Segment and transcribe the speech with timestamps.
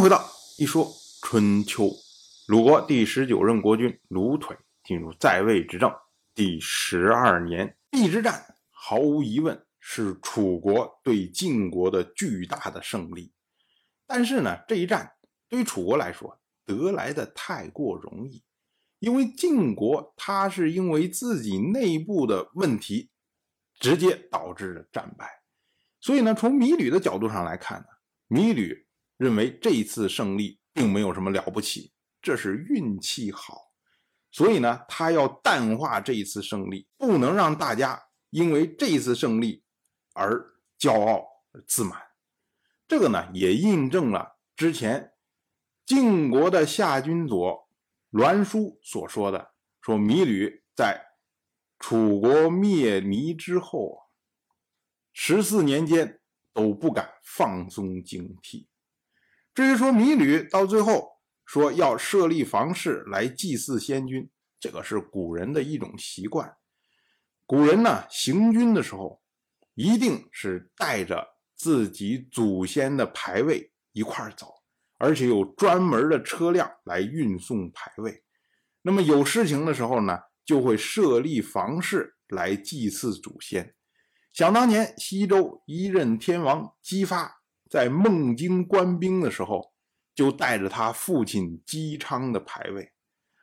[0.00, 0.24] 回到
[0.58, 0.88] 一说
[1.22, 1.90] 春秋。
[2.46, 5.92] 鲁国第十九任国君鲁腿进入在位执政
[6.36, 13.32] 第十二年，邲之战毫无疑问是楚国对晋国的巨大的胜利。
[14.06, 15.14] 但是呢，这一战
[15.48, 18.44] 对于楚国来说得来的太过容易，
[19.00, 23.10] 因为晋国他是因为自己内部的问题
[23.80, 25.28] 直接导致了战败。
[26.00, 27.86] 所以呢，从米吕的角度上来看呢，
[28.28, 28.86] 米吕。
[29.18, 31.92] 认为这一次胜利并没有什么了不起，
[32.22, 33.72] 这是运气好，
[34.30, 39.64] 所以呢，他要淡化这一次胜利，不能让大家因为这一次胜利
[40.14, 41.26] 而骄傲
[41.66, 42.00] 自满。
[42.86, 45.12] 这个呢，也印证了之前
[45.84, 47.68] 晋国的夏军佐
[48.10, 51.04] 栾书所说的：说芈吕在
[51.80, 53.98] 楚国灭糜之后啊
[55.12, 56.20] 十四年间
[56.52, 58.67] 都不敢放松警惕。
[59.58, 66.56] 至于说芈吕到最后说要设立房室来祭祀先君，这个是古人的一种习惯。
[67.44, 69.20] 古人呢行军的时候，
[69.74, 74.46] 一定是带着自己祖先的牌位一块走，
[74.96, 78.22] 而且有专门的车辆来运送牌位。
[78.82, 83.74] 那么有事情的时候呢，就会设立房室来祭祀祖先。
[84.32, 87.37] 想当年西周一任天王姬发。
[87.70, 89.72] 在孟津官兵的时候，
[90.14, 92.90] 就带着他父亲姬昌的牌位，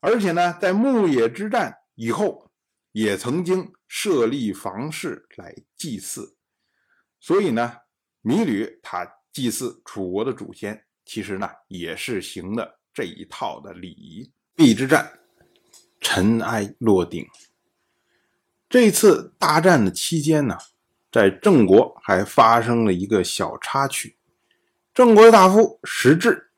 [0.00, 2.50] 而且呢，在牧野之战以后，
[2.92, 6.36] 也曾经设立房室来祭祀。
[7.20, 7.72] 所以呢，
[8.22, 14.30] 芈吕他祭祀楚国的祖先，其实呢也是行的这一套的礼仪。
[14.54, 15.20] 毕之战，
[16.00, 17.26] 尘埃落定。
[18.68, 20.58] 这次大战的期间呢。
[21.18, 24.14] 在郑国还发生了一个小插曲，
[24.94, 26.52] 郑国的大夫石质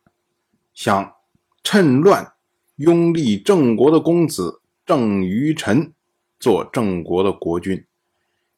[0.75, 1.17] 想
[1.64, 2.34] 趁乱
[2.77, 5.94] 拥立郑国的公子郑于臣
[6.39, 7.86] 做郑国的国君，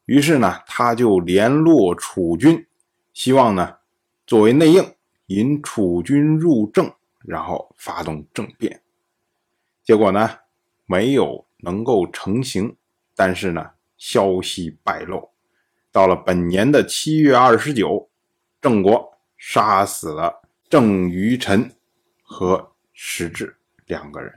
[0.03, 2.67] 于是呢，他就联络楚军，
[3.13, 3.77] 希望呢
[4.27, 4.95] 作为内应，
[5.27, 8.81] 引楚军入郑，然后发动政变。
[9.85, 10.29] 结果呢，
[10.85, 12.75] 没有能够成行，
[13.15, 15.29] 但是呢，消息败露。
[15.93, 18.09] 到了本年的七月二十九，
[18.59, 21.71] 郑国杀死了郑于臣
[22.23, 23.55] 和史志
[23.85, 24.33] 两个人。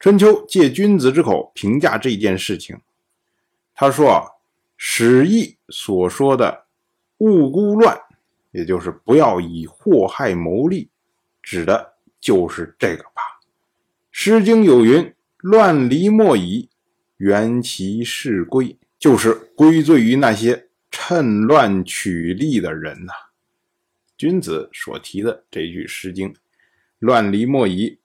[0.00, 2.80] 春秋借君子之口评价这件事情，
[3.74, 4.24] 他说：“啊，
[4.78, 6.64] 史义所说的
[7.18, 8.00] ‘勿孤乱’，
[8.52, 10.88] 也就是不要以祸害谋利，
[11.42, 13.20] 指的就是这个吧。”
[14.10, 16.70] 《诗经》有云：“乱离莫以，
[17.18, 23.12] 原其事归。”就是归罪于那些趁乱取利的人呐。
[24.16, 26.32] 君子所提的这句《诗经》
[27.00, 27.98] ，“乱离莫疑，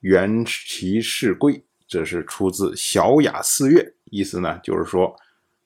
[0.00, 5.16] 原其事归”，这是出自《小雅四月》，意思呢就是说，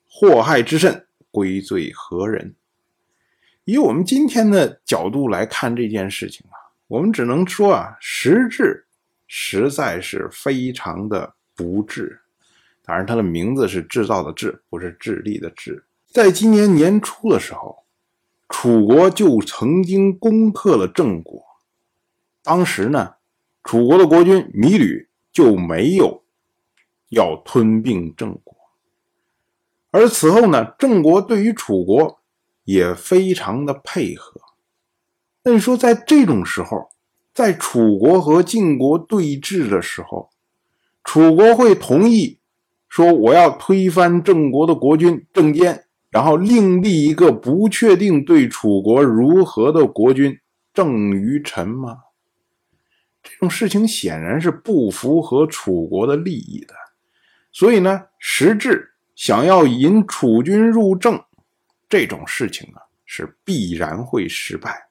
[0.09, 2.55] 祸害之甚，归罪何人？
[3.65, 6.57] 以我们今天的角度来看这件事情啊，
[6.87, 8.87] 我们只能说啊，实质
[9.27, 12.21] 实在是非常的不智。
[12.89, 15.85] 反正，它的名字是制造的制，不是智力的智。
[16.07, 17.85] 在今年年初的时候，
[18.49, 21.45] 楚国就曾经攻克了郑国。
[22.43, 23.17] 当时呢，
[23.63, 26.25] 楚国的国君芈吕就没有
[27.11, 28.57] 要吞并郑国。
[29.91, 32.23] 而此后呢，郑国对于楚国
[32.65, 34.41] 也非常的配合。
[35.43, 36.89] 那你说，在这种时候，
[37.35, 40.31] 在楚国和晋国对峙的时候，
[41.05, 42.38] 楚国会同意？
[42.89, 50.39] 说我要推翻郑国的国君郑坚，然后另立一个不确定对楚国如何的国君
[50.73, 51.99] 郑于臣吗？
[53.23, 56.75] 这种事情显然是不符合楚国的利益的。
[57.53, 61.21] 所以呢，实质想要引楚军入郑，
[61.89, 64.89] 这种事情啊是必然会失败。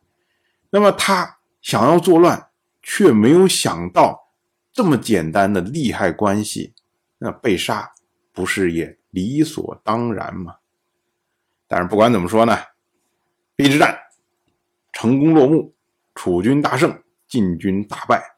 [0.69, 2.48] 那么他想要作乱，
[2.83, 4.33] 却没有想到
[4.72, 6.74] 这么简单的利害关系。
[7.18, 7.92] 那被杀
[8.31, 10.56] 不是也理所当然吗？
[11.68, 12.56] 但是不管怎么说呢，
[13.58, 13.98] 邲之战
[14.94, 15.75] 成功落幕，
[16.16, 18.38] 楚军大胜，晋军大败。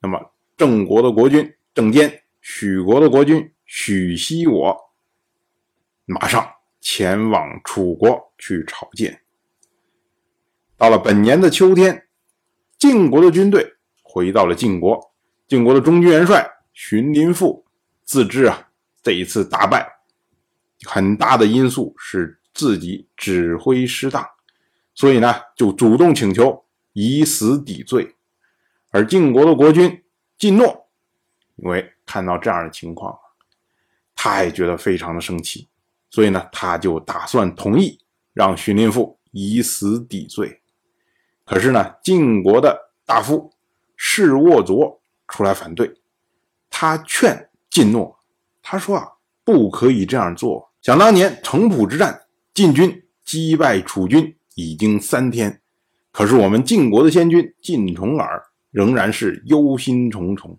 [0.00, 4.76] 那么郑国的国君郑坚、许国的国君许西我，
[6.04, 6.48] 马上
[6.80, 9.22] 前往楚国去朝见。
[10.76, 12.08] 到了本年的秋天，
[12.78, 15.12] 晋国的军队回到了晋国，
[15.46, 17.61] 晋国的中军元帅荀林父。
[18.12, 18.68] 自知啊，
[19.02, 19.90] 这一次大败，
[20.84, 24.22] 很大的因素是自己指挥失当，
[24.94, 26.62] 所以呢，就主动请求
[26.92, 28.14] 以死抵罪。
[28.90, 30.04] 而晋国的国君
[30.36, 30.90] 晋诺，
[31.56, 33.18] 因为看到这样的情况，
[34.14, 35.66] 他也觉得非常的生气，
[36.10, 37.98] 所以呢，他就打算同意
[38.34, 40.60] 让荀林父以死抵罪。
[41.46, 43.54] 可是呢，晋国的大夫
[43.96, 45.98] 士沃卓出来反对，
[46.68, 48.18] 他劝晋诺，
[48.62, 49.08] 他说啊，
[49.42, 50.70] 不可以这样做。
[50.82, 52.22] 想当年城濮之战，
[52.52, 55.62] 晋军击败楚军已经三天，
[56.12, 58.44] 可是我们晋国的先君晋重耳。
[58.70, 60.56] 仍然是忧心忡忡，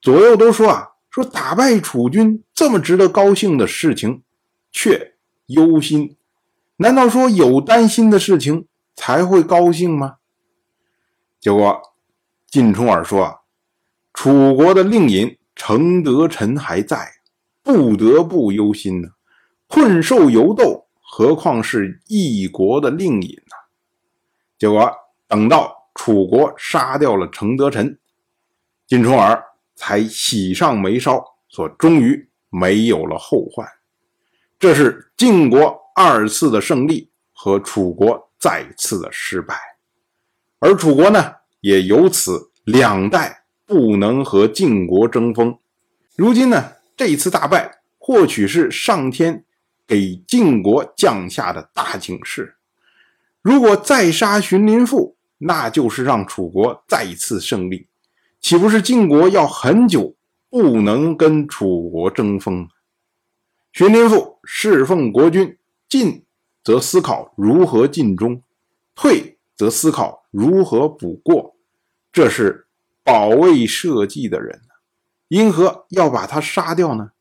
[0.00, 4.24] 左右都说啊，说打败楚军这么值得高兴的事情，
[4.72, 5.14] 却
[5.46, 6.16] 忧心，
[6.78, 8.66] 难道说有担心的事情
[8.96, 10.16] 才会高兴吗？
[11.38, 11.80] 结果
[12.48, 13.36] 晋重耳说啊，
[14.12, 17.08] 楚国的令尹程德臣还在，
[17.62, 19.08] 不得不忧心呢，
[19.66, 23.56] 困兽犹斗，何况是一国的令尹呢？
[24.58, 24.90] 结果
[25.28, 25.80] 等到。
[25.94, 27.98] 楚国杀掉了程德臣，
[28.86, 29.44] 晋重耳
[29.74, 33.68] 才喜上眉梢，说终于没有了后患。
[34.58, 39.54] 这是晋国二次的胜利和楚国再次的失败，
[40.60, 43.41] 而楚国呢，也由此两代
[43.72, 45.56] 不能和晋国争锋。
[46.14, 49.46] 如今呢，这一次大败或许是上天
[49.86, 52.56] 给晋国降下的大警示。
[53.40, 57.86] 如果再杀荀林父，那就是让楚国再次胜利，
[58.42, 60.14] 岂不是晋国要很久
[60.50, 62.68] 不能跟楚国争锋？
[63.72, 65.56] 荀林父侍奉国君，
[65.88, 66.26] 进
[66.62, 68.42] 则思考如何尽忠，
[68.94, 71.56] 退则思考如何补过，
[72.12, 72.66] 这是
[73.04, 74.60] 保卫社稷的人
[75.28, 77.12] 因何要把他杀掉呢？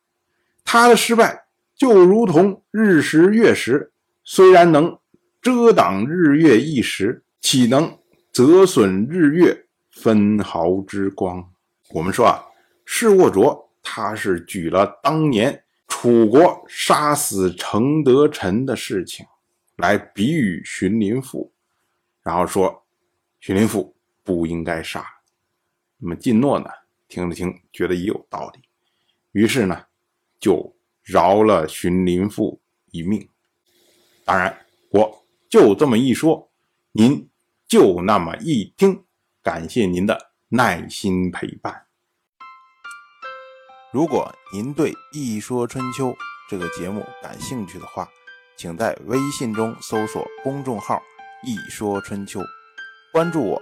[0.64, 1.46] 他的失败
[1.76, 3.92] 就如同日食月食，
[4.24, 5.00] 虽然能
[5.42, 7.98] 遮挡日月一时，岂能？
[8.32, 11.52] 折损日月分毫之光。
[11.90, 12.46] 我们说啊，
[12.86, 19.26] 士沃卓他是举了当年楚国杀死程德臣的事情
[19.76, 21.52] 来比喻荀林父，
[22.24, 22.86] 然后说
[23.42, 23.94] 荀林父
[24.24, 25.06] 不应该杀。
[26.02, 26.70] 那么晋诺呢，
[27.08, 28.60] 听了听，觉得也有道理，
[29.32, 29.86] 于是呢，
[30.40, 32.60] 就饶了荀林父
[32.92, 33.30] 一命。
[34.26, 36.52] 当然，我就这么一说，
[36.92, 37.28] 您。
[37.68, 39.06] 就那么一听，
[39.42, 41.86] 感谢您的耐心陪伴。
[43.94, 46.10] 如果您对《一说春秋》
[46.50, 48.10] 这个节目感兴趣的话，
[48.58, 51.02] 请在微信中搜索公众号
[51.48, 52.42] “一说春秋”，
[53.14, 53.62] 关注我。